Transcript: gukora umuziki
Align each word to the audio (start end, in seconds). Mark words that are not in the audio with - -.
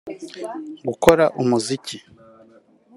gukora 0.87 1.25
umuziki 1.41 1.97